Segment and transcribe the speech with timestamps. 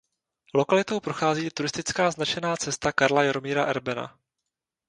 [0.53, 4.19] Lokalitou prochází turistická značená cesta Karla Jaromíra Erbena.